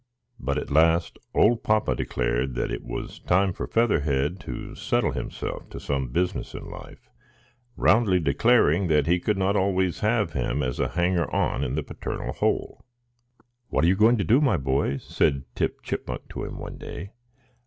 But 0.39 0.57
at 0.57 0.71
last 0.71 1.19
old 1.35 1.61
papa 1.61 1.93
declared 1.93 2.55
that 2.55 2.71
it 2.71 2.83
was 2.83 3.19
time 3.19 3.53
for 3.53 3.67
Featherhead 3.67 4.39
to 4.39 4.73
settle 4.73 5.11
himself 5.11 5.69
to 5.69 5.79
some 5.79 6.07
business 6.07 6.55
in 6.55 6.67
life, 6.67 7.07
roundly 7.77 8.19
declaring 8.19 8.87
that 8.87 9.05
he 9.05 9.19
could 9.19 9.37
not 9.37 9.55
always 9.55 9.99
have 9.99 10.33
him 10.33 10.63
as 10.63 10.79
a 10.79 10.87
hanger 10.89 11.29
on 11.29 11.63
in 11.63 11.75
the 11.75 11.83
paternal 11.83 12.33
hole. 12.33 12.83
"What 13.69 13.85
are 13.85 13.87
you 13.87 13.95
going 13.95 14.17
to 14.17 14.23
do, 14.23 14.41
my 14.41 14.57
boy?" 14.57 14.97
said 14.97 15.43
Tip 15.53 15.83
Chipmunk 15.83 16.29
to 16.29 16.45
him 16.45 16.57
one 16.57 16.79
day. 16.79 17.11